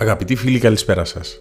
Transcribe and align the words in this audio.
Αγαπητοί 0.00 0.34
φίλοι, 0.34 0.58
καλησπέρα 0.58 1.04
σας. 1.04 1.40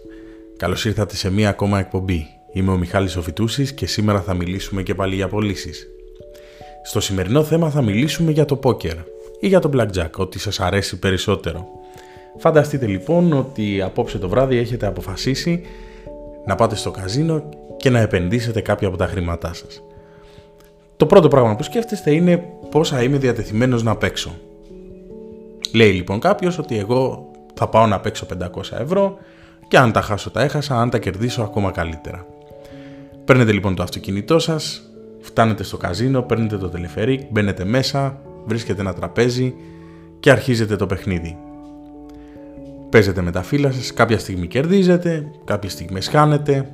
Καλώς 0.57 0.86
ήρθατε 0.86 1.15
σε 1.15 1.31
μία 1.31 1.50
ακόμα 1.50 1.79
εκπομπή. 1.79 2.28
Είμαι 2.54 2.71
ο 2.71 2.78
Μιχάλης 2.78 3.16
Οφητούσης 3.16 3.73
και 3.73 3.86
σήμερα 3.86 4.21
θα 4.21 4.34
μιλήσουμε 4.34 4.84
και 4.84 4.96
πάλι 4.96 5.16
για 5.16 5.28
πωλήσεις. 5.28 5.88
Στο 6.84 7.00
σημερινό 7.00 7.43
θέμα 7.43 7.70
θα 7.70 7.82
μιλήσουμε 7.82 8.32
για 8.32 8.45
το 8.45 8.55
πόκερ 8.55 8.95
ή 9.39 9.48
για 9.48 9.59
το 9.59 9.70
blackjack, 9.73 10.09
ό,τι 10.18 10.39
σας 10.39 10.59
αρέσει 10.59 11.00
περισσότερο. 11.00 11.68
Φανταστείτε 12.38 12.86
λοιπόν 12.86 13.34
ότι 13.34 13.82
απόψε 13.82 14.18
το 14.18 14.30
βράδυ 14.30 14.57
έχετε 14.57 14.86
αποφασίσει 14.86 15.62
να 16.46 16.55
πάτε 16.55 16.76
στο 16.76 16.91
καζίνο 16.91 17.50
και 17.78 17.89
να 17.89 18.00
επενδύσετε 18.00 18.62
κάποια 18.62 18.88
από 18.88 18.98
τα 18.98 19.05
χρήματά 19.07 19.54
σας. 19.54 19.84
Το 20.98 21.05
πρώτο 21.05 21.28
πράγμα 21.28 21.55
που 21.55 21.64
σκέφτεστε 21.64 22.12
είναι 22.12 22.44
πόσα 22.71 23.04
είμαι 23.04 23.18
διατεθειμένος 23.18 23.83
να 23.83 23.96
παίξω. 23.96 24.32
Λέει 25.73 25.91
λοιπόν 25.91 26.19
κάποιος 26.19 26.57
ότι 26.57 26.78
εγώ 26.78 27.29
θα 27.59 27.68
πάω 27.68 27.87
να 27.87 27.99
παίξω 27.99 28.25
500 28.39 28.47
ευρώ 28.79 29.18
και 29.68 29.77
αν 29.77 29.91
τα 29.91 30.01
χάσω 30.01 30.31
τα 30.31 30.41
έχασα, 30.41 30.81
αν 30.81 30.89
τα 30.89 30.97
κερδίσω 30.97 31.41
ακόμα 31.41 31.71
καλύτερα. 31.71 32.25
Παίρνετε 33.25 33.52
λοιπόν 33.52 33.75
το 33.75 33.83
αυτοκίνητό 33.83 34.39
σας, 34.39 34.81
φτάνετε 35.19 35.63
στο 35.63 35.77
καζίνο, 35.77 36.22
παίρνετε 36.22 36.58
το 36.58 36.69
τελεφερίκ, 36.69 37.22
μπαίνετε 37.30 37.66
μέσα, 37.66 38.22
βρίσκετε 38.45 38.81
ένα 38.81 38.94
τραπέζι 38.94 39.53
και 40.19 40.31
αρχίζετε 40.31 40.75
το 40.75 40.85
παιχνίδι. 40.85 41.38
Παίζετε 42.89 43.22
με 43.22 43.31
τα 43.31 43.41
φύλλα 43.41 43.71
σας, 43.71 43.94
κάποια 43.94 44.19
στιγμή 44.19 44.47
κερδίζετε, 44.47 45.31
κάποια 45.45 45.69
στιγμή 45.69 46.02
χάνετε, 46.02 46.71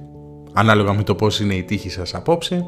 ανάλογα 0.53 0.93
με 0.93 1.03
το 1.03 1.15
πώς 1.15 1.39
είναι 1.39 1.53
η 1.53 1.63
τύχη 1.63 1.89
σας 1.89 2.15
απόψε. 2.15 2.65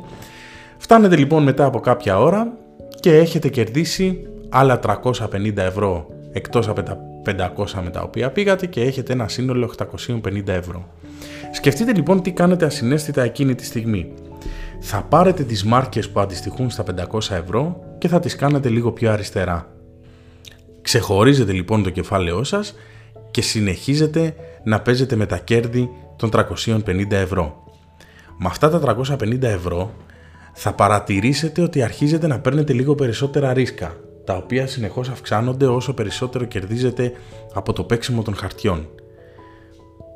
Φτάνετε 0.78 1.16
λοιπόν 1.16 1.44
μετά 1.44 1.66
από 1.66 1.80
κάποια 1.80 2.20
ώρα 2.20 2.58
και 3.00 3.18
έχετε 3.18 3.50
κερδίσει 3.50 4.28
άλλα 4.50 4.80
350 5.04 5.58
ευρώ 5.58 6.08
εκτός 6.32 6.68
από 6.68 6.84
τα 6.84 7.07
500 7.28 7.82
με 7.84 7.90
τα 7.90 8.02
οποία 8.02 8.32
πήγατε 8.32 8.66
και 8.66 8.82
έχετε 8.82 9.14
ένα 9.14 9.28
σύνολο 9.28 9.74
850 9.78 10.48
ευρώ. 10.48 10.88
Σκεφτείτε 11.52 11.94
λοιπόν 11.94 12.22
τι 12.22 12.32
κάνετε 12.32 12.66
ασυναίσθητα 12.66 13.24
εκείνη 13.24 13.56
τη 13.56 13.66
στιγμή. 13.66 14.14
Θα 14.80 15.02
πάρετε 15.02 15.44
τις 15.44 15.64
μάρκες 15.64 16.10
που 16.10 16.20
αντιστοιχούν 16.20 16.70
στα 16.70 16.84
500 17.12 17.20
ευρώ 17.30 17.84
και 17.98 18.08
θα 18.08 18.20
τις 18.20 18.36
κάνετε 18.36 18.70
λίγο 18.70 18.92
πιο 18.92 19.12
αριστερά. 19.12 19.72
Ξεχωρίζετε 20.82 21.52
λοιπόν 21.52 21.84
το 21.84 21.90
κεφάλαιό 21.90 22.44
σας 22.44 22.76
και 23.32 23.42
συνεχίζετε 23.42 24.36
να 24.64 24.82
παίζετε 24.82 25.16
με 25.16 25.26
τα 25.26 25.38
κέρδη 25.38 25.90
των 26.16 26.30
350 26.34 27.12
ευρώ. 27.12 27.64
Με 28.38 28.48
αυτά 28.48 28.70
τα 28.70 28.96
350 28.98 29.42
ευρώ 29.42 29.94
θα 30.54 30.74
παρατηρήσετε 30.74 31.62
ότι 31.62 31.82
αρχίζετε 31.82 32.28
να 32.28 32.40
παίρνετε 32.40 32.74
λίγο 32.74 32.96
περισσότερα 32.96 33.54
ρίσκα 33.54 33.96
τα 34.28 34.36
οποία 34.36 34.68
συνεχώς 34.68 35.10
αυξάνονται 35.10 35.66
όσο 35.66 35.94
περισσότερο 35.94 36.46
κερδίζετε 36.46 37.12
από 37.54 37.74
το 37.74 37.84
παίξιμο 37.84 38.22
των 38.22 38.36
χαρτιών. 38.36 38.88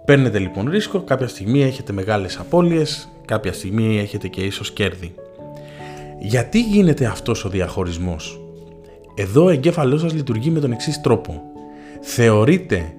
Παίρνετε 0.06 0.40
λοιπόν 0.40 0.70
ρίσκο, 0.70 1.02
κάποια 1.02 1.28
στιγμή 1.28 1.64
έχετε 1.64 1.94
μεγάλες 1.94 2.38
απώλειες, 2.38 3.09
κάποια 3.26 3.54
στιγμή 3.54 4.00
έχετε 4.00 4.28
και 4.28 4.42
ίσως 4.42 4.72
κέρδη. 4.72 5.14
Γιατί 6.20 6.62
γίνεται 6.62 7.06
αυτός 7.06 7.45
ο 7.45 7.50
διαχωρισμός; 7.50 8.42
Εδώ 9.16 9.44
ο 9.44 9.50
εγκέφαλός 9.50 10.02
σας 10.02 10.14
λειτουργεί 10.14 10.50
με 10.50 10.59
τον 10.59 10.72
εξής 10.72 11.02
τρόπο. 11.02 11.42
Θεωρείτε 12.02 12.94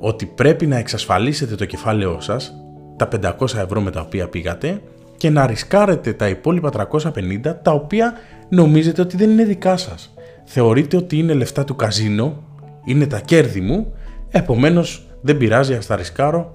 ότι 0.00 0.26
πρέπει 0.26 0.66
να 0.66 0.76
εξασφαλίσετε 0.76 1.54
το 1.54 1.64
κεφάλαιό 1.64 2.20
σας, 2.20 2.54
τα 2.96 3.08
500 3.08 3.58
ευρώ 3.58 3.80
με 3.80 3.90
τα 3.90 4.00
οποία 4.00 4.28
πήγατε, 4.28 4.82
και 5.16 5.30
να 5.30 5.46
ρισκάρετε 5.46 6.12
τα 6.12 6.28
υπόλοιπα 6.28 6.70
350 6.70 7.62
τα 7.62 7.72
οποία 7.72 8.12
νομίζετε 8.48 9.00
ότι 9.00 9.16
δεν 9.16 9.30
είναι 9.30 9.44
δικά 9.44 9.76
σας 9.76 10.12
θεωρείτε 10.52 10.96
ότι 10.96 11.18
είναι 11.18 11.32
λεφτά 11.32 11.64
του 11.64 11.76
καζίνο, 11.76 12.42
είναι 12.84 13.06
τα 13.06 13.20
κέρδη 13.20 13.60
μου, 13.60 13.92
επομένως 14.30 15.06
δεν 15.20 15.36
πειράζει, 15.36 15.74
ας 15.74 15.86
τα 15.86 15.96
ρισκάρω 15.96 16.50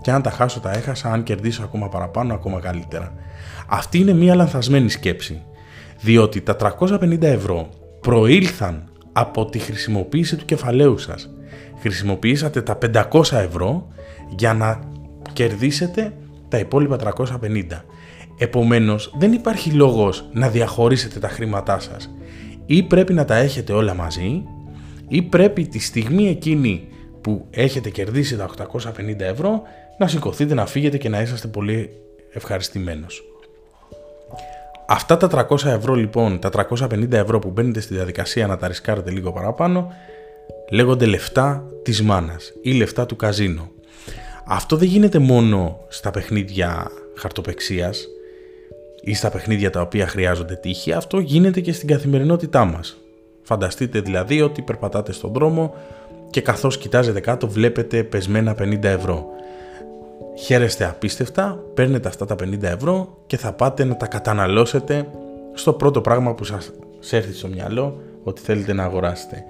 και 0.00 0.10
αν 0.10 0.22
τα 0.22 0.30
χάσω 0.30 0.60
τα 0.60 0.72
έχασα, 0.72 1.12
αν 1.12 1.22
κερδίσω 1.22 1.62
ακόμα 1.62 1.88
παραπάνω, 1.88 2.34
ακόμα 2.34 2.60
καλύτερα. 2.60 3.12
Αυτή 3.66 3.98
είναι 3.98 4.12
μια 4.12 4.34
λανθασμένη 4.34 4.88
σκέψη, 4.88 5.42
διότι 6.00 6.40
τα 6.40 6.56
350 6.56 7.22
ευρώ 7.22 7.68
προήλθαν 8.00 8.90
από 9.12 9.46
τη 9.46 9.58
χρησιμοποίηση 9.58 10.36
του 10.36 10.44
κεφαλαίου 10.44 10.98
σας. 10.98 11.30
Χρησιμοποιήσατε 11.80 12.62
τα 12.62 12.78
500 13.10 13.32
ευρώ 13.32 13.88
για 14.36 14.54
να 14.54 14.80
κερδίσετε 15.32 16.12
τα 16.48 16.58
υπόλοιπα 16.58 16.96
350. 16.96 17.84
Επομένως 18.38 19.14
δεν 19.18 19.32
υπάρχει 19.32 19.70
λόγος 19.70 20.28
να 20.32 20.48
διαχωρίσετε 20.48 21.18
τα 21.18 21.28
χρήματά 21.28 21.78
σας 21.78 22.10
ή 22.66 22.82
πρέπει 22.82 23.12
να 23.12 23.24
τα 23.24 23.34
έχετε 23.34 23.72
όλα 23.72 23.94
μαζί 23.94 24.42
ή 25.08 25.22
πρέπει 25.22 25.66
τη 25.66 25.78
στιγμή 25.78 26.28
εκείνη 26.28 26.88
που 27.20 27.46
έχετε 27.50 27.90
κερδίσει 27.90 28.36
τα 28.36 28.50
850 28.72 29.20
ευρώ 29.20 29.62
να 29.98 30.06
σηκωθείτε 30.06 30.54
να 30.54 30.66
φύγετε 30.66 30.98
και 30.98 31.08
να 31.08 31.20
είσαστε 31.20 31.48
πολύ 31.48 31.90
ευχαριστημένος. 32.32 33.22
Αυτά 34.88 35.16
τα 35.16 35.46
300 35.50 35.64
ευρώ 35.64 35.94
λοιπόν, 35.94 36.38
τα 36.38 36.50
350 36.70 37.12
ευρώ 37.12 37.38
που 37.38 37.50
μπαίνετε 37.50 37.80
στη 37.80 37.94
διαδικασία 37.94 38.46
να 38.46 38.56
τα 38.56 38.68
ρισκάρετε 38.68 39.10
λίγο 39.10 39.32
παραπάνω, 39.32 39.92
λέγονται 40.70 41.06
λεφτά 41.06 41.64
της 41.82 42.02
μάνας 42.02 42.52
ή 42.62 42.72
λεφτά 42.72 43.06
του 43.06 43.16
καζίνο. 43.16 43.70
Αυτό 44.46 44.76
δεν 44.76 44.88
γίνεται 44.88 45.18
μόνο 45.18 45.78
στα 45.88 46.10
παιχνίδια 46.10 46.90
χαρτοπεξίας, 47.16 48.06
ή 49.06 49.14
στα 49.14 49.30
παιχνίδια 49.30 49.70
τα 49.70 49.80
οποία 49.80 50.06
χρειάζονται 50.06 50.54
τύχη, 50.54 50.92
αυτό 50.92 51.18
γίνεται 51.18 51.60
και 51.60 51.72
στην 51.72 51.88
καθημερινότητά 51.88 52.64
μας. 52.64 52.96
Φανταστείτε 53.42 54.00
δηλαδή 54.00 54.42
ότι 54.42 54.62
περπατάτε 54.62 55.12
στον 55.12 55.32
δρόμο 55.32 55.74
και 56.30 56.40
καθώς 56.40 56.78
κοιτάζετε 56.78 57.20
κάτω 57.20 57.48
βλέπετε 57.48 58.02
πεσμένα 58.02 58.54
50 58.58 58.82
ευρώ. 58.82 59.26
Χαίρεστε 60.38 60.84
απίστευτα, 60.84 61.62
παίρνετε 61.74 62.08
αυτά 62.08 62.26
τα 62.26 62.34
50 62.34 62.62
ευρώ 62.62 63.16
και 63.26 63.36
θα 63.36 63.52
πάτε 63.52 63.84
να 63.84 63.96
τα 63.96 64.06
καταναλώσετε 64.06 65.08
στο 65.54 65.72
πρώτο 65.72 66.00
πράγμα 66.00 66.34
που 66.34 66.44
σας 66.44 66.72
έρθει 67.10 67.32
στο 67.32 67.48
μυαλό 67.48 68.00
ότι 68.22 68.40
θέλετε 68.40 68.72
να 68.72 68.84
αγοράσετε. 68.84 69.44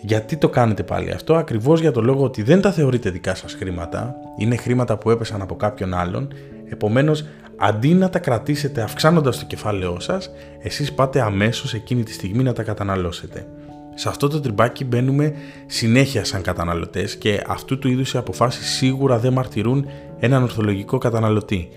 Γιατί 0.00 0.36
το 0.36 0.48
κάνετε 0.48 0.82
πάλι 0.82 1.10
αυτό, 1.10 1.34
ακριβώς 1.34 1.80
για 1.80 1.92
το 1.92 2.00
λόγο 2.00 2.24
ότι 2.24 2.42
δεν 2.42 2.60
τα 2.60 2.72
θεωρείτε 2.72 3.10
δικά 3.10 3.34
σας 3.34 3.52
χρήματα, 3.52 4.14
είναι 4.38 4.56
χρήματα 4.56 4.96
που 4.96 5.10
έπεσαν 5.10 5.42
από 5.42 5.56
κάποιον 5.56 5.94
άλλον, 5.94 6.28
επομένως 6.72 7.24
αντί 7.56 7.94
να 7.94 8.10
τα 8.10 8.18
κρατήσετε 8.18 8.82
αυξάνοντας 8.82 9.38
το 9.38 9.44
κεφάλαιό 9.44 10.00
σας, 10.00 10.30
εσείς 10.62 10.92
πάτε 10.92 11.20
αμέσως 11.20 11.74
εκείνη 11.74 12.02
τη 12.02 12.12
στιγμή 12.12 12.42
να 12.42 12.52
τα 12.52 12.62
καταναλώσετε. 12.62 13.46
Σε 13.94 14.08
αυτό 14.08 14.28
το 14.28 14.40
τριμπάκι 14.40 14.84
μπαίνουμε 14.84 15.34
συνέχεια 15.66 16.24
σαν 16.24 16.42
καταναλωτές 16.42 17.16
και 17.16 17.42
αυτού 17.46 17.78
του 17.78 17.88
είδους 17.88 18.14
οι 18.14 18.18
αποφάσεις 18.18 18.66
σίγουρα 18.66 19.18
δεν 19.18 19.32
μαρτυρούν 19.32 19.86
έναν 20.18 20.42
ορθολογικό 20.42 20.98
καταναλωτή. 20.98 21.68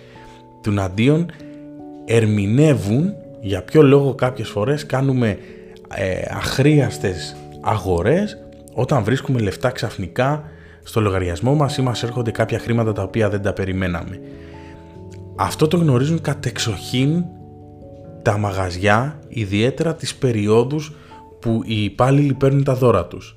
Του 0.62 0.82
αντίον 0.82 1.26
ερμηνεύουν 2.06 3.14
για 3.42 3.62
ποιο 3.62 3.82
λόγο 3.82 4.14
κάποιες 4.16 4.50
φορές 4.50 4.86
κάνουμε 4.86 5.38
ε, 5.96 6.22
αχρίαστες 6.30 7.36
αγορές 7.62 8.38
όταν 8.74 9.04
βρίσκουμε 9.04 9.40
λεφτά 9.40 9.70
ξαφνικά 9.70 10.44
στο 10.84 11.02
λογαριασμό 11.02 11.56
μας 11.56 11.78
ή 11.78 11.82
μας 11.82 12.04
έρχονται 12.04 12.32
κάποια 12.32 12.60
χρήματα 12.60 12.94
τα 12.94 13.04
οποία 13.04 13.30
δεν 13.30 13.42
τα 13.42 13.54
περιμέναμε. 13.54 14.20
Αυτό 15.36 15.68
το 15.68 15.78
γνωρίζουν 15.78 16.22
κατεξοχήν 16.22 17.24
τα 18.22 18.38
μαγαζιά, 18.38 19.20
ιδιαίτερα 19.28 19.96
τις 19.96 20.16
περιόδους 20.16 20.94
που 21.40 21.62
οι 21.66 21.84
υπάλληλοι 21.84 22.34
παίρνουν 22.34 22.64
τα 22.64 22.76
δώρα 22.76 23.06
τους. 23.06 23.36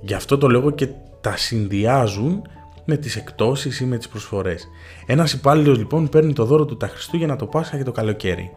Γι' 0.00 0.14
αυτό 0.14 0.38
το 0.38 0.48
λόγο 0.48 0.70
και 0.70 0.88
τα 1.20 1.36
συνδυάζουν 1.36 2.42
με 2.84 2.96
τις 2.96 3.16
εκτόσεις 3.16 3.80
ή 3.80 3.84
με 3.84 3.96
τις 3.96 4.08
προσφορές. 4.08 4.68
Ένας 5.06 5.32
υπάλληλος 5.32 5.78
λοιπόν 5.78 6.08
παίρνει 6.08 6.32
το 6.32 6.44
δώρο 6.44 6.64
του 6.64 6.76
τα 6.76 6.86
Χριστούγεννα, 6.86 7.36
το 7.36 7.46
Πάσχα 7.46 7.76
και 7.76 7.84
το 7.84 7.92
καλοκαίρι. 7.92 8.50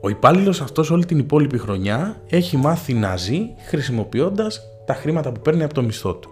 Ο 0.00 0.08
υπάλληλος 0.08 0.60
αυτός 0.60 0.90
όλη 0.90 1.04
την 1.04 1.18
υπόλοιπη 1.18 1.58
χρονιά 1.58 2.20
έχει 2.28 2.56
μάθει 2.56 2.94
να 2.94 3.16
ζει 3.16 3.40
χρησιμοποιώντας 3.68 4.60
τα 4.86 4.94
χρήματα 4.94 5.32
που 5.32 5.40
παίρνει 5.40 5.62
από 5.62 5.74
το 5.74 5.82
μισθό 5.82 6.14
του. 6.14 6.30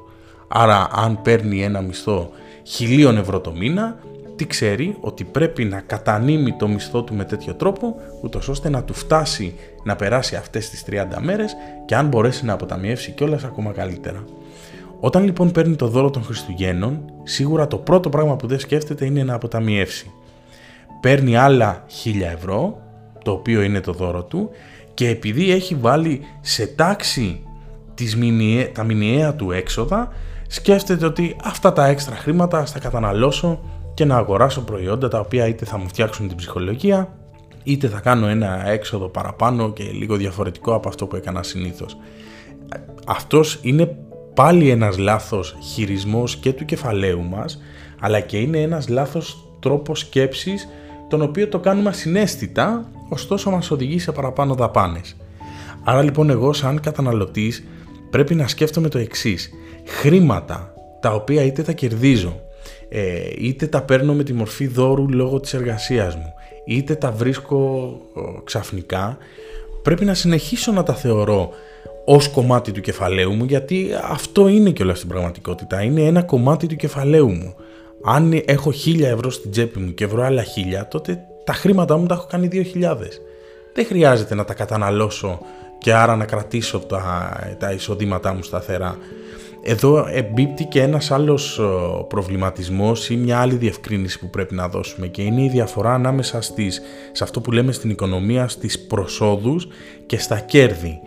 Άρα 0.49 0.89
αν 0.93 1.23
παίρνει 1.23 1.63
ένα 1.63 1.81
μισθό 1.81 2.31
χιλίων 2.63 3.17
ευρώ 3.17 3.41
το 3.41 3.53
μήνα, 3.53 3.99
τι 4.39 4.47
ξέρει 4.47 4.97
ότι 5.01 5.25
πρέπει 5.25 5.65
να 5.65 5.81
κατανείμει 5.81 6.53
το 6.53 6.69
μισθό 6.69 7.03
του 7.03 7.15
με 7.15 7.25
τέτοιο 7.25 7.55
τρόπο 7.55 7.97
ούτως 8.23 8.49
ώστε 8.49 8.69
να 8.69 8.83
του 8.83 8.95
φτάσει 8.95 9.55
να 9.83 9.97
περάσει 9.97 10.37
αυτές 10.37 10.71
τις 10.71 10.85
30 10.91 11.05
μέρες 11.21 11.57
και 11.87 11.95
αν 11.97 12.07
μπορέσει 12.07 12.45
να 12.45 12.53
αποταμιεύσει 12.53 13.11
κιόλας 13.11 13.45
ακόμα 13.45 13.73
καλύτερα. 13.73 14.25
Όταν 15.01 15.25
λοιπόν 15.25 15.51
παίρνει 15.51 15.77
το 15.77 15.89
δώρο 15.89 16.11
των 16.11 16.23
Χριστουγέννων, 16.23 17.01
σίγουρα 17.23 17.67
το 17.67 17.77
πρώτο 17.77 18.09
πράγμα 18.09 18.37
που 18.37 18.47
δεν 18.47 18.59
σκέφτεται 18.59 19.05
είναι 19.05 19.23
να 19.23 19.35
αποταμιεύσει. 19.35 20.11
Παίρνει 21.01 21.37
άλλα 21.37 21.85
1000 22.05 22.21
ευρώ, 22.35 22.79
το 23.25 23.31
οποίο 23.31 23.63
είναι 23.63 23.81
το 23.81 23.93
δώρο 23.93 24.23
του, 24.23 24.51
και 24.95 25.09
επειδή 25.09 25.51
έχει 25.51 25.75
βάλει 25.75 26.21
σε 26.41 26.67
τάξη 26.67 27.43
τις 27.95 28.17
μηνιαία, 28.17 28.73
τα 28.73 28.85
μηνιαία 28.85 29.35
του 29.35 29.51
έξοδα, 29.53 30.09
σκέφτεται 30.47 31.07
ότι 31.07 31.37
αυτά 31.45 31.73
τα 31.73 31.87
έξτρα 31.87 32.17
χρήματα 32.17 32.65
θα 32.65 32.79
καταναλώσω 32.79 33.61
και 33.99 34.05
να 34.05 34.17
αγοράσω 34.17 34.61
προϊόντα 34.61 35.09
τα 35.09 35.19
οποία 35.19 35.47
είτε 35.47 35.65
θα 35.65 35.79
μου 35.79 35.89
φτιάξουν 35.89 36.29
την 36.29 36.37
ψυχολογία 36.37 37.19
είτε 37.63 37.89
θα 37.89 38.01
κάνω 38.01 38.27
ένα 38.27 38.69
έξοδο 38.69 39.09
παραπάνω 39.09 39.73
και 39.73 39.83
λίγο 39.83 40.17
διαφορετικό 40.17 40.75
από 40.75 40.89
αυτό 40.89 41.07
που 41.07 41.17
έκανα 41.17 41.43
συνήθως. 41.43 41.97
Αυτός 43.07 43.59
είναι 43.63 43.97
πάλι 44.35 44.71
ένας 44.71 44.99
λάθος 44.99 45.57
χειρισμός 45.63 46.37
και 46.37 46.53
του 46.53 46.65
κεφαλαίου 46.65 47.23
μας, 47.23 47.61
αλλά 48.01 48.21
και 48.21 48.39
είναι 48.39 48.61
ένας 48.61 48.89
λάθος 48.89 49.49
τρόπος 49.61 49.99
σκέψης, 49.99 50.69
τον 51.09 51.23
οποίο 51.23 51.49
το 51.49 51.59
κάνουμε 51.59 51.89
ασυναίσθητα, 51.89 52.91
ωστόσο 53.09 53.51
μας 53.51 53.71
οδηγεί 53.71 53.99
σε 53.99 54.13
παραπάνω 54.13 54.55
δαπάνες. 54.55 55.17
Άρα 55.85 56.03
λοιπόν 56.03 56.31
εγώ 56.31 56.53
σαν 56.53 56.81
καταναλωτής 56.81 57.65
πρέπει 58.11 58.35
να 58.35 58.49
σκέφτομαι 58.49 58.89
το 58.89 58.99
εξής. 58.99 59.51
Χρήματα 59.85 60.73
τα 61.01 61.15
οποία 61.15 61.43
είτε 61.43 61.63
τα 61.63 61.73
κερδίζω, 61.73 62.41
ε, 62.89 63.21
είτε 63.39 63.67
τα 63.67 63.83
παίρνω 63.83 64.15
με 64.15 64.23
τη 64.23 64.33
μορφή 64.33 64.67
δώρου 64.67 65.13
λόγω 65.13 65.41
της 65.41 65.55
εργασίας 65.55 66.15
μου, 66.15 66.35
είτε 66.67 66.95
τα 66.95 67.11
βρίσκω 67.11 67.91
ξαφνικά, 68.45 69.19
πρέπει 69.83 70.05
να 70.05 70.15
συνεχίσω 70.15 70.73
να 70.73 70.83
τα 70.83 70.95
θεωρώ 70.95 71.51
ως 72.05 72.29
κομμάτι 72.29 72.73
του 72.73 72.81
κεφαλαίου 72.81 73.33
μου 73.33 73.45
γιατί 73.45 73.91
αυτό 74.11 74.49
είναι 74.49 74.71
και 74.71 74.83
όλα 74.83 74.95
στην 74.95 75.09
πραγματικότητα, 75.09 75.83
είναι 75.83 76.03
ένα 76.03 76.23
κομμάτι 76.23 76.67
του 76.67 76.77
κεφαλαίου 76.77 77.31
μου. 77.31 77.55
Αν 78.05 78.43
έχω 78.45 78.73
1000 78.87 79.01
ευρώ 79.01 79.31
στην 79.31 79.51
τσέπη 79.51 79.79
μου 79.79 79.95
και 79.95 80.07
βρω 80.07 80.23
άλλα 80.23 80.43
1000 80.83 80.87
τότε 80.91 81.19
τα 81.45 81.53
χρήματά 81.53 81.97
μου 81.97 82.07
τα 82.07 82.15
έχω 82.15 82.27
κάνει 82.31 82.49
2000. 82.53 82.97
Δεν 83.75 83.87
χρειάζεται 83.87 84.35
να 84.35 84.45
τα 84.45 84.55
καταναλώσω 84.55 85.41
και 85.79 85.93
άρα 85.93 86.17
να 86.17 86.25
κρατήσω 86.25 86.79
τα, 86.79 87.33
τα 87.59 87.73
εισοδήματά 87.73 88.35
μου 88.35 88.43
σταθερά. 88.43 88.99
Εδώ 89.71 90.07
εμπίπτει 90.11 90.65
και 90.65 90.83
ένας 90.83 91.11
άλλος 91.11 91.61
προβληματισμός 92.09 93.11
ή 93.11 93.17
μια 93.17 93.39
άλλη 93.39 93.55
διευκρίνηση 93.55 94.19
που 94.19 94.31
πρέπει 94.31 94.55
να 94.55 94.69
δώσουμε 94.69 95.07
και 95.07 95.23
είναι 95.23 95.43
η 95.43 95.49
διαφορά 95.49 95.95
ανάμεσα 95.95 96.41
στις, 96.41 96.81
σε 97.13 97.25
αυτό 97.25 97.41
που 97.41 97.53
λέμε 97.53 97.73
στην 97.73 97.91
οικονομία 97.91 98.49
στις 98.49 98.87
προσόδους 98.87 99.69
και 100.07 100.19
στα 100.19 100.39
κέρδη. 100.41 101.01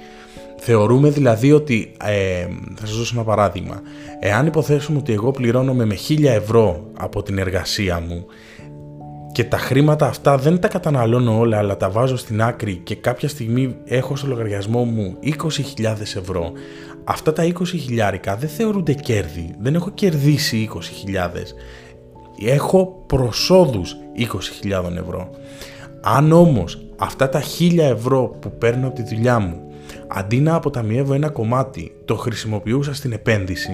Θεωρούμε 0.57 1.09
δηλαδή 1.09 1.51
ότι, 1.51 1.91
ε, 2.03 2.47
θα 2.75 2.85
σας 2.85 2.97
δώσω 2.97 3.13
ένα 3.15 3.23
παράδειγμα, 3.23 3.81
εάν 4.19 4.45
υποθέσουμε 4.45 4.97
ότι 4.97 5.13
εγώ 5.13 5.31
πληρώνομαι 5.31 5.85
με 5.85 5.95
1000 5.95 6.31
ευρώ 6.31 6.85
από 6.97 7.23
την 7.23 7.37
εργασία 7.37 7.99
μου 7.99 8.25
και 9.31 9.43
τα 9.43 9.57
χρήματα 9.57 10.07
αυτά 10.07 10.37
δεν 10.37 10.59
τα 10.59 10.67
καταναλώνω 10.67 11.39
όλα 11.39 11.57
αλλά 11.57 11.77
τα 11.77 11.89
βάζω 11.89 12.17
στην 12.17 12.41
άκρη 12.41 12.75
και 12.75 12.95
κάποια 12.95 13.27
στιγμή 13.27 13.75
έχω 13.85 14.15
στο 14.15 14.27
λογαριασμό 14.27 14.83
μου 14.83 15.17
20.000 15.23 16.01
ευρώ. 16.01 16.51
Αυτά 17.03 17.33
τα 17.33 17.43
20 17.43 17.65
χιλιάρικα 17.65 18.35
δεν 18.35 18.49
θεωρούνται 18.49 18.93
κέρδη. 18.93 19.55
Δεν 19.59 19.75
έχω 19.75 19.89
κερδίσει 19.89 20.69
20.000 20.73 20.79
έχω 22.45 23.03
προσόδους 23.07 23.95
20.000 24.63 24.95
ευρώ. 24.97 25.29
Αν 26.01 26.31
όμως 26.31 26.81
αυτά 26.97 27.29
τα 27.29 27.41
1000 27.59 27.77
ευρώ 27.77 28.35
που 28.39 28.57
παίρνω 28.57 28.87
από 28.87 28.95
τη 28.95 29.15
δουλειά 29.15 29.39
μου 29.39 29.61
αντί 30.07 30.39
να 30.39 30.55
αποταμιεύω 30.55 31.13
ένα 31.13 31.29
κομμάτι 31.29 31.95
το 32.05 32.15
χρησιμοποιούσα 32.15 32.93
στην 32.93 33.11
επένδυση 33.11 33.71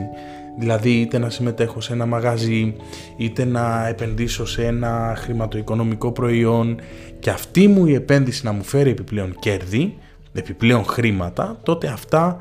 Δηλαδή 0.60 0.90
είτε 0.90 1.18
να 1.18 1.30
συμμετέχω 1.30 1.82
σε 1.82 1.94
ένα 1.94 2.06
μαγαζί, 2.06 2.76
είτε 3.18 3.46
να 3.46 3.88
επενδύσω 3.88 4.46
σε 4.46 4.66
ένα 4.66 5.14
χρηματοοικονομικό 5.18 6.12
προϊόν 6.12 6.80
και 7.20 7.30
αυτή 7.30 7.68
μου 7.68 7.86
η 7.86 7.94
επένδυση 7.94 8.46
να 8.46 8.52
μου 8.52 8.64
φέρει 8.64 8.90
επιπλέον 8.90 9.36
κέρδη, 9.40 9.98
επιπλέον 10.34 10.86
χρήματα, 10.86 11.60
τότε 11.64 11.88
αυτά 11.88 12.38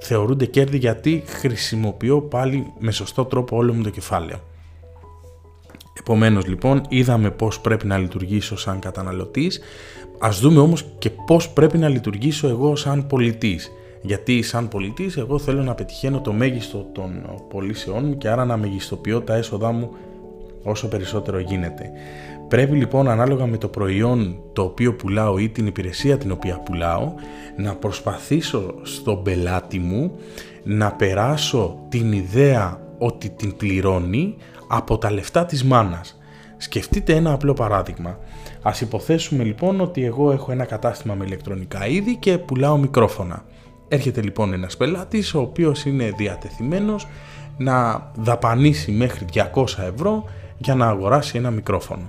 θεωρούνται 0.00 0.46
κέρδη 0.46 0.76
γιατί 0.76 1.22
χρησιμοποιώ 1.26 2.20
πάλι 2.20 2.72
με 2.78 2.90
σωστό 2.90 3.24
τρόπο 3.24 3.56
όλο 3.56 3.72
μου 3.72 3.82
το 3.82 3.90
κεφάλαιο. 3.90 4.40
Επομένως 5.98 6.46
λοιπόν 6.46 6.82
είδαμε 6.88 7.30
πώς 7.30 7.60
πρέπει 7.60 7.86
να 7.86 7.98
λειτουργήσω 7.98 8.56
σαν 8.56 8.78
καταναλωτής, 8.78 9.60
ας 10.18 10.40
δούμε 10.40 10.60
όμως 10.60 10.84
και 10.98 11.10
πώς 11.10 11.48
πρέπει 11.50 11.78
να 11.78 11.88
λειτουργήσω 11.88 12.48
εγώ 12.48 12.76
σαν 12.76 13.06
πολιτής. 13.06 13.70
Γιατί 14.02 14.42
σαν 14.42 14.68
πολιτής 14.68 15.16
εγώ 15.16 15.38
θέλω 15.38 15.62
να 15.62 15.74
πετυχαίνω 15.74 16.20
το 16.20 16.32
μέγιστο 16.32 16.86
των 16.92 17.40
πωλήσεών 17.48 18.04
μου 18.04 18.16
και 18.16 18.28
άρα 18.28 18.44
να 18.44 18.56
μεγιστοποιώ 18.56 19.20
τα 19.20 19.34
έσοδά 19.34 19.72
μου 19.72 19.90
όσο 20.62 20.88
περισσότερο 20.88 21.38
γίνεται. 21.38 21.90
Πρέπει 22.48 22.76
λοιπόν 22.76 23.08
ανάλογα 23.08 23.46
με 23.46 23.56
το 23.56 23.68
προϊόν 23.68 24.40
το 24.52 24.62
οποίο 24.62 24.94
πουλάω 24.94 25.38
ή 25.38 25.48
την 25.48 25.66
υπηρεσία 25.66 26.18
την 26.18 26.30
οποία 26.30 26.58
πουλάω 26.58 27.12
να 27.56 27.74
προσπαθήσω 27.74 28.74
στον 28.82 29.22
πελάτη 29.22 29.78
μου 29.78 30.12
να 30.62 30.92
περάσω 30.92 31.78
την 31.88 32.12
ιδέα 32.12 32.80
ότι 32.98 33.30
την 33.30 33.56
πληρώνει 33.56 34.36
από 34.68 34.98
τα 34.98 35.12
λεφτά 35.12 35.44
της 35.46 35.64
μάνας. 35.64 36.18
Σκεφτείτε 36.56 37.14
ένα 37.14 37.32
απλό 37.32 37.52
παράδειγμα. 37.52 38.18
Ας 38.62 38.80
υποθέσουμε 38.80 39.44
λοιπόν 39.44 39.80
ότι 39.80 40.04
εγώ 40.04 40.32
έχω 40.32 40.52
ένα 40.52 40.64
κατάστημα 40.64 41.14
με 41.14 41.24
ηλεκτρονικά 41.24 41.86
είδη 41.86 42.16
και 42.16 42.38
πουλάω 42.38 42.76
μικρόφωνα. 42.76 43.44
Έρχεται 43.92 44.20
λοιπόν 44.22 44.52
ένας 44.52 44.76
πελάτης 44.76 45.34
ο 45.34 45.40
οποίος 45.40 45.84
είναι 45.84 46.12
διατεθειμένος 46.16 47.06
να 47.56 48.10
δαπανίσει 48.16 48.90
μέχρι 48.92 49.24
200 49.54 49.64
ευρώ 49.94 50.24
για 50.58 50.74
να 50.74 50.86
αγοράσει 50.86 51.38
ένα 51.38 51.50
μικρόφωνο. 51.50 52.08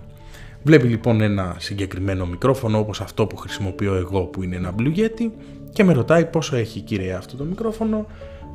Βλέπει 0.64 0.88
λοιπόν 0.88 1.22
ένα 1.22 1.56
συγκεκριμένο 1.60 2.26
μικρόφωνο 2.26 2.80
όπως 2.80 3.02
αυτό 3.02 3.28
που 3.28 3.38
χρησιμοποιώ 3.38 3.96
εγώ 3.96 4.22
που 4.22 4.44
είναι 4.44 4.56
ένα 4.56 4.76
Blue 4.78 4.98
Yeti 4.98 5.30
και 5.74 5.84
με 5.84 5.94
ρωτάει 5.94 6.26
πόσο 6.26 6.56
έχει 6.56 6.80
κύριε 6.80 7.14
αυτό 7.14 7.38
το 7.38 7.44
μικρόφωνο. 7.44 8.06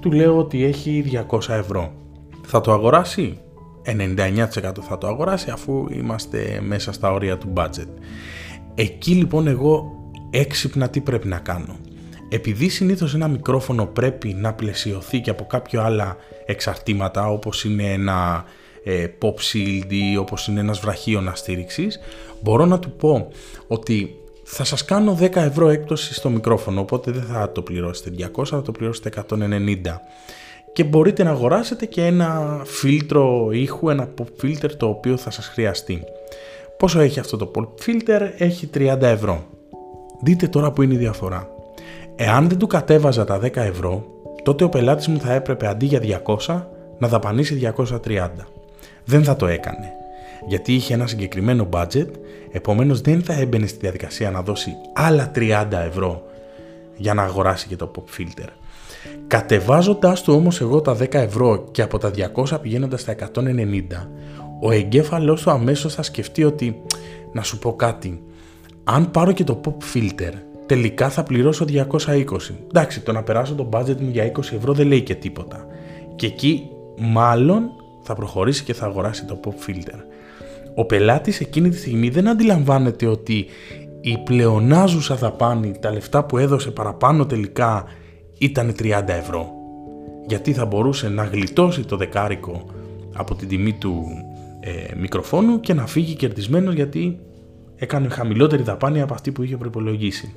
Του 0.01 0.13
λέω 0.13 0.39
ότι 0.39 0.65
έχει 0.65 1.25
200 1.31 1.49
ευρώ. 1.49 1.93
Θα 2.45 2.61
το 2.61 2.73
αγοράσει; 2.73 3.39
99% 3.85 4.37
θα 4.81 4.99
το 4.99 5.07
αγοράσει 5.07 5.51
αφού 5.51 5.87
είμαστε 5.91 6.61
μέσα 6.67 6.93
στα 6.93 7.13
όρια 7.13 7.39
του 7.39 7.53
budget. 7.57 7.89
Εκεί 8.75 9.13
λοιπόν 9.13 9.47
εγώ 9.47 9.93
έξυπνα 10.31 10.89
τι 10.89 11.01
πρέπει 11.01 11.29
να 11.29 11.39
κάνω 11.39 11.77
επειδή 12.29 12.69
συνήθως 12.69 13.15
ένα 13.15 13.29
μικρόφωνο 13.29 13.87
πρέπει 13.87 14.35
να 14.35 14.53
πλαισιωθεί 14.53 15.21
και 15.21 15.31
από 15.31 15.45
κάποια 15.45 15.83
άλλα 15.83 16.17
εξαρτήματα 16.47 17.29
όπως 17.29 17.65
είναι 17.65 17.93
ένα 17.93 18.45
ε, 18.85 19.07
pop 19.23 19.35
shield 19.35 19.87
ή 19.89 20.17
όπως 20.17 20.47
είναι 20.47 20.61
ένας 20.61 20.81
βραχίωνα 20.81 21.35
στήριξης 21.35 22.01
μπορώ 22.43 22.65
να 22.65 22.79
του 22.79 22.91
πω 22.91 23.29
ότι 23.67 24.15
θα 24.45 24.65
σας 24.65 24.85
κάνω 24.85 25.19
10 25.21 25.37
ευρώ 25.37 25.69
έκπτωση 25.69 26.15
στο 26.15 26.29
μικρόφωνο 26.29 26.81
οπότε 26.81 27.11
δεν 27.11 27.23
θα 27.23 27.53
το 27.53 27.63
πληρώσετε 27.63 28.31
200 28.37 28.45
θα 28.45 28.63
το 28.63 28.73
πληρώσετε 28.73 29.11
190 29.29 29.77
και 30.77 30.85
μπορείτε 30.85 31.23
να 31.23 31.31
αγοράσετε 31.31 31.87
και 31.87 32.05
ένα 32.05 32.61
φίλτρο 32.65 33.49
ήχου, 33.53 33.89
ένα 33.89 34.09
pop 34.19 34.45
filter 34.45 34.71
το 34.77 34.89
οποίο 34.89 35.17
θα 35.17 35.31
σας 35.31 35.47
χρειαστεί. 35.47 36.03
Πόσο 36.79 37.01
έχει 37.01 37.21
αυτό 37.21 37.37
το 37.37 37.51
pop 37.55 37.63
filter? 37.87 38.31
Έχει 38.39 38.71
30 38.75 38.97
ευρώ. 39.01 39.45
Δείτε 40.23 40.49
τώρα 40.49 40.73
που 40.73 40.83
είναι 40.83 40.95
η 40.95 40.97
διαφορά. 40.97 41.56
Εάν 42.17 42.49
δεν 42.49 42.59
του 42.59 42.67
κατέβαζα 42.67 43.25
τα 43.25 43.41
10 43.43 43.57
ευρώ, 43.57 44.05
τότε 44.43 44.65
ο 44.65 44.69
πελάτης 44.69 45.09
μου 45.09 45.21
θα 45.21 45.33
έπρεπε 45.33 45.67
αντί 45.67 45.87
για 45.87 46.23
200 46.47 46.63
να 46.99 47.09
δαπανίσει 47.09 47.73
230. 47.79 48.29
Δεν 49.05 49.25
θα 49.25 49.37
το 49.37 49.47
έκανε. 49.47 49.93
Γιατί 50.47 50.75
είχε 50.75 50.95
ένα 50.95 51.07
συγκεκριμένο 51.07 51.69
budget, 51.73 52.09
επομένως 52.53 53.01
δεν 53.01 53.23
θα 53.23 53.33
έμπαινε 53.33 53.67
στη 53.67 53.79
διαδικασία 53.79 54.31
να 54.31 54.43
δώσει 54.43 54.71
άλλα 54.93 55.31
30 55.35 55.67
ευρώ 55.87 56.23
για 56.97 57.15
να 57.15 57.23
αγοράσει 57.23 57.67
και 57.67 57.77
το 57.77 57.91
pop 57.97 58.21
filter. 58.21 58.49
Κατεβάζοντας 59.27 60.23
του 60.23 60.35
όμως 60.35 60.61
εγώ 60.61 60.81
τα 60.81 60.97
10 60.97 61.15
ευρώ 61.15 61.65
και 61.71 61.83
από 61.83 61.99
τα 61.99 62.11
200 62.35 62.61
πηγαίνοντας 62.61 63.01
στα 63.01 63.15
190, 63.35 64.09
ο 64.61 64.71
εγκέφαλός 64.71 65.43
του 65.43 65.51
αμέσως 65.51 65.95
θα 65.95 66.03
σκεφτεί 66.03 66.45
ότι 66.45 66.83
να 67.33 67.43
σου 67.43 67.59
πω 67.59 67.77
κάτι, 67.77 68.23
αν 68.85 69.11
πάρω 69.11 69.33
και 69.33 69.45
το 69.45 69.61
pop 69.65 69.97
filter 69.97 70.33
τελικά 70.67 71.09
θα 71.09 71.23
πληρώσω 71.23 71.65
220. 71.69 72.25
Εντάξει, 72.69 73.01
το 73.01 73.13
να 73.13 73.23
περάσω 73.23 73.55
το 73.55 73.69
budget 73.73 73.97
μου 74.01 74.11
για 74.11 74.33
20 74.33 74.39
ευρώ 74.39 74.73
δεν 74.73 74.87
λέει 74.87 75.03
και 75.03 75.15
τίποτα. 75.15 75.67
Και 76.17 76.27
εκεί 76.27 76.69
μάλλον 76.99 77.63
θα 78.03 78.15
προχωρήσει 78.15 78.65
και 78.65 78.75
θα 78.75 78.87
αγοράσει 78.87 79.25
το 79.25 79.41
pop 79.45 79.71
filter. 79.71 80.01
Ο 80.75 80.85
πελάτης 80.85 81.41
εκείνη 81.41 81.69
τη 81.69 81.77
στιγμή 81.77 82.09
δεν 82.09 82.29
αντιλαμβάνεται 82.29 83.07
ότι 83.07 83.47
η 84.01 84.19
πλεονάζουσα 84.25 85.15
δαπάνη, 85.15 85.79
τα 85.81 85.93
λεφτά 85.93 86.25
που 86.25 86.39
έδωσε 86.39 86.71
παραπάνω 86.71 87.27
τελικά 87.27 87.85
ήταν 88.39 88.75
30 88.79 89.03
ευρώ. 89.07 89.53
Γιατί 90.27 90.53
θα 90.53 90.67
μπορούσε 90.67 91.09
να 91.09 91.25
γλιτώσει 91.25 91.85
το 91.85 91.97
δεκάρικο 91.97 92.65
από 93.15 93.35
την 93.35 93.49
τιμή 93.49 93.73
του 93.73 94.05
ε, 94.61 94.95
μικροφόνου 94.97 95.61
και 95.61 95.75
να 95.75 95.87
φύγει 95.87 96.15
κερδισμένος 96.15 96.75
γιατί 96.75 97.19
έκανε 97.77 98.09
χαμηλότερη 98.09 98.63
δαπάνη 98.63 99.01
από 99.01 99.15
αυτή 99.15 99.33
που 99.33 99.43
είχε 99.43 99.57
προπολογίσει. 99.57 100.35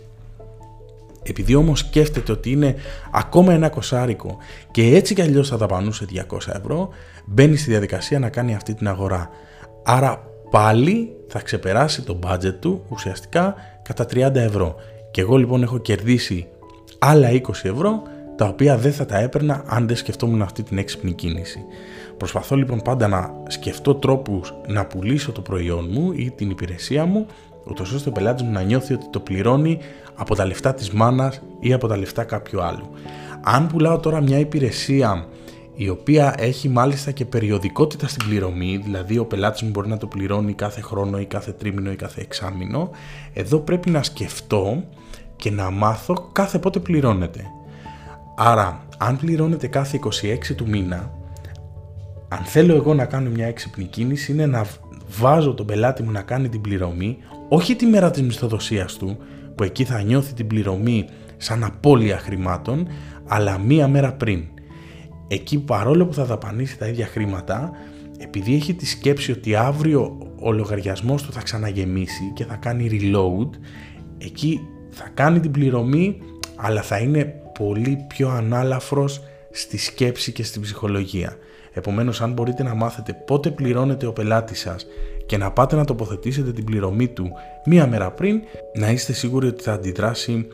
Επειδή 1.24 1.56
όμως 1.56 1.80
σκέφτεται 1.80 2.32
ότι 2.32 2.52
είναι 2.52 2.76
ακόμα 3.12 3.54
ένα 3.54 3.70
κοσάρικο 3.70 4.38
και 4.72 4.96
έτσι 4.96 5.14
κι 5.14 5.22
αλλιώς 5.22 5.50
θα 5.50 5.58
δαπανούσε 5.58 6.06
200 6.30 6.38
ευρώ, 6.48 6.90
μπαίνει 7.26 7.56
στη 7.56 7.70
διαδικασία 7.70 8.20
να 8.20 8.30
κάνει 8.30 8.56
αυτή 8.56 8.74
την 8.74 8.88
αγορά. 8.88 9.30
Άρα 9.84 10.24
πάλι 10.50 11.16
θα 11.28 11.42
ξεπεράσει 11.42 12.02
το 12.02 12.20
budget 12.24 12.54
του 12.60 12.86
ουσιαστικά 12.90 13.56
κατά 13.82 14.04
30 14.04 14.36
ευρώ. 14.36 14.76
Και 15.12 15.22
εγώ 15.22 15.38
λοιπόν 15.38 15.64
έχω 15.64 15.78
κερδίσει 15.78 16.48
άλλα 17.00 17.30
20 17.32 17.50
ευρώ 17.64 18.02
τα 18.36 18.48
οποία 18.48 18.78
δεν 18.78 18.94
θα 18.94 19.06
τα 19.06 19.18
έπαιρνα 19.18 19.64
αν 19.68 19.88
δεν 19.88 19.96
σκεφτόμουν 19.96 20.42
αυτή 20.42 20.64
την 20.64 20.78
έξυπνη 20.78 21.14
κίνηση. 21.14 21.60
Προσπαθώ 22.18 22.56
λοιπόν 22.56 22.82
πάντα 22.82 23.08
να 23.08 23.34
σκεφτώ 23.48 23.96
τρόπους 23.96 24.54
να 24.68 24.86
πουλήσω 24.86 25.32
το 25.32 25.42
προϊόν 25.42 25.88
μου 25.92 26.12
ή 26.12 26.32
την 26.36 26.50
υπηρεσία 26.50 27.06
μου 27.06 27.26
ούτως 27.70 27.92
ώστε 27.92 28.10
ο 28.10 28.12
πελάτης 28.12 28.44
μου 28.44 28.52
να 28.52 28.62
νιώθει 28.62 28.94
ότι 28.94 29.06
το 29.10 29.20
πληρώνει 29.20 29.80
από 30.16 30.36
τα 30.36 30.46
λεφτά 30.46 30.74
της 30.74 30.92
μάνας 30.92 31.42
ή 31.60 31.74
από 31.74 31.88
τα 31.88 31.98
λεφτά 31.98 32.24
κάποιου 32.24 32.62
άλλου. 32.62 32.90
Αν 33.44 33.68
πουλάω 33.68 34.00
τώρα 34.00 34.22
μια 34.22 34.40
υπηρεσία 34.40 35.28
η 35.76 35.90
οποία 35.90 36.36
έχει 36.38 36.70
μάλιστα 36.70 37.12
και 37.12 37.26
περιοδικότητα 37.26 38.08
στην 38.08 38.28
πληρωμή, 38.28 38.82
δηλαδή 38.84 39.18
ο 39.18 39.26
πελάτης 39.26 39.62
μου 39.62 39.70
μπορεί 39.70 39.88
να 39.88 39.98
το 39.98 40.08
πληρώνει 40.08 40.54
κάθε 40.54 40.82
χρόνο 40.82 41.20
ή 41.20 41.26
κάθε 41.26 41.52
τρίμηνο 41.52 41.92
ή 41.92 41.96
κάθε 41.96 42.22
εξάμηνο. 42.22 42.90
Εδώ 43.34 43.60
πρέπει 43.60 43.90
να 43.90 44.04
σκεφτώ 44.04 44.84
και 45.36 45.52
να 45.52 45.70
μάθω 45.70 46.30
κάθε 46.32 46.60
πότε 46.60 46.80
πληρώνεται. 46.80 47.44
Άρα, 48.36 48.84
αν 48.98 49.18
πληρώνεται 49.18 49.68
κάθε 49.68 50.00
26 50.52 50.56
του 50.56 50.68
μήνα, 50.68 51.12
αν 52.28 52.44
θέλω 52.44 52.76
εγώ 52.76 52.94
να 52.94 53.06
κάνω 53.06 53.30
μια 53.30 53.48
έξυπνη 53.48 53.84
κίνηση 53.84 54.32
είναι 54.32 54.46
να 54.46 54.66
βάζω 55.20 55.54
τον 55.54 55.66
πελάτη 55.66 56.04
μου 56.04 56.12
να 56.12 56.22
κάνει 56.22 56.50
την 56.50 56.62
πληρωμή, 56.62 57.18
όχι 57.50 57.76
τη 57.76 57.86
μέρα 57.86 58.12
της 58.12 58.22
μισθοδοσίας 58.22 58.98
του, 58.98 59.18
που 59.56 59.64
εκεί 59.64 59.84
θα 59.84 60.02
νιώθει 60.02 60.34
την 60.34 60.48
πληρωμή 60.48 61.06
σαν 61.38 61.64
απώλεια 61.64 62.18
χρημάτων, 62.18 62.88
αλλά 63.28 63.58
μία 63.58 63.88
μέρα 63.88 64.14
πριν. 64.14 64.44
Εκεί 65.28 65.60
παρόλο 65.60 66.06
που 66.06 66.14
θα 66.14 66.26
δαπανίσει 66.26 66.78
τα 66.78 66.88
ίδια 66.88 67.06
χρήματα, 67.06 67.72
επειδή 68.18 68.56
έχει 68.56 68.74
τη 68.74 68.86
σκέψη 68.86 69.32
ότι 69.32 69.56
αύριο 69.56 70.18
ο 70.40 70.52
λογαριασμός 70.52 71.24
του 71.24 71.32
θα 71.32 71.42
ξαναγεμίσει 71.42 72.32
και 72.34 72.46
θα 72.46 72.56
κάνει 72.56 72.90
reload, 72.92 73.50
εκεί 74.18 74.60
θα 74.90 75.10
κάνει 75.14 75.40
την 75.40 75.52
πληρωμή, 75.52 76.18
αλλά 76.56 76.82
θα 76.82 76.98
είναι 76.98 77.34
πολύ 77.60 78.06
πιο 78.08 78.30
ανάλαφρος 78.30 79.22
στη 79.52 79.78
σκέψη 79.78 80.32
και 80.32 80.44
στην 80.44 80.62
ψυχολογία. 80.62 81.38
Επομένως, 81.74 82.22
αν 82.22 82.34
μπορείτε 82.34 82.64
να 82.64 82.76
μάθετε 82.76 83.14
πότε 83.14 83.52
πληρώνετε 83.52 84.06
ο 84.06 84.14
πελάτης 84.14 84.60
σας 84.60 84.86
και 85.30 85.38
να 85.38 85.52
πάτε 85.52 85.76
να 85.76 85.86
τοποθετήσετε 85.86 86.52
την 86.52 86.64
πληρωμή 86.64 87.08
του 87.08 87.32
μία 87.66 87.88
μέρα 87.88 88.12
πριν, 88.12 88.42
να 88.74 88.92
είστε 88.92 89.14
σίγουροι 89.14 89.48
ότι 89.48 89.64
θα 89.64 89.74
αντιδράσει 89.74 90.48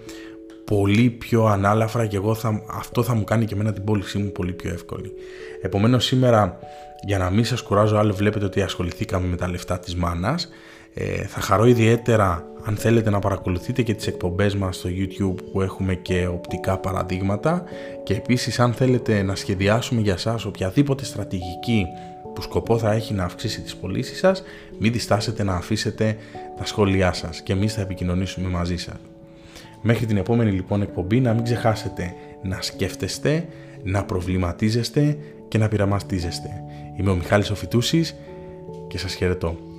πολύ 0.66 1.10
πιο 1.10 1.46
ανάλαφρα 1.46 2.06
και 2.06 2.16
εγώ 2.16 2.34
θα, 2.36 2.62
αυτό 2.68 3.04
θα 3.04 3.16
μου 3.16 3.24
κάνει 3.24 3.46
και 3.46 3.54
εμένα 3.54 3.74
την 3.74 3.84
πώλησή 3.84 4.18
μου 4.18 4.32
πολύ 4.32 4.52
πιο 4.52 4.72
εύκολη. 4.74 5.12
Επομένως 5.62 6.06
σήμερα 6.06 6.60
για 7.06 7.18
να 7.18 7.30
μην 7.30 7.46
σας 7.46 7.62
κουράζω 7.62 7.98
άλλο 7.98 8.14
βλέπετε 8.14 8.46
ότι 8.46 8.62
ασχοληθήκαμε 8.62 9.28
με 9.28 9.36
τα 9.36 9.50
λεφτά 9.50 9.80
της 9.80 9.96
μάνας. 9.96 10.50
Ε, 10.94 11.24
θα 11.24 11.40
χαρώ 11.42 11.66
ιδιαίτερα 11.66 12.44
αν 12.64 12.76
θέλετε 12.76 13.10
να 13.10 13.20
παρακολουθείτε 13.20 13.82
και 13.82 13.94
τις 13.94 14.08
εκπομπές 14.08 14.56
μας 14.56 14.76
στο 14.76 14.90
YouTube 14.90 15.44
που 15.52 15.62
έχουμε 15.62 15.96
και 15.96 16.28
οπτικά 16.28 16.78
παραδείγματα 16.78 17.64
και 18.04 18.14
επίσης 18.14 18.60
αν 18.60 18.74
θέλετε 18.74 19.22
να 19.22 19.36
σχεδιάσουμε 19.36 20.02
για 20.02 20.18
σας 20.18 20.46
οποιαδήποτε 20.46 21.06
στρατηγική 21.06 21.86
που 22.36 22.42
σκοπό 22.42 22.78
θα 22.78 22.92
έχει 22.92 23.14
να 23.14 23.24
αυξήσει 23.24 23.62
τις 23.62 23.76
πωλήσεις 23.76 24.18
σας, 24.18 24.44
μην 24.80 24.92
διστάσετε 24.92 25.44
να 25.44 25.54
αφήσετε 25.54 26.18
τα 26.58 26.66
σχόλιά 26.66 27.14
σας 27.14 27.42
και 27.42 27.54
εμείς 27.54 27.74
θα 27.74 27.82
επικοινωνήσουμε 27.82 28.48
μαζί 28.48 28.78
σας. 28.78 28.96
Μέχρι 29.82 30.06
την 30.06 30.18
επόμενη 30.18 30.52
λοιπόν 30.52 30.82
εκπομπή 30.82 31.20
να 31.20 31.34
μην 31.34 31.44
ξεχάσετε 31.44 32.14
να 32.42 32.62
σκέφτεστε, 32.62 33.48
να 33.84 34.04
προβληματίζεστε 34.04 35.18
και 35.48 35.58
να 35.58 35.68
πειραματίζεστε. 35.68 36.50
Είμαι 36.98 37.12
ο 37.12 37.16
Μιχάλης 37.16 37.50
Οφητούσης 37.50 38.16
και 38.88 38.98
σας 38.98 39.14
χαιρετώ. 39.14 39.75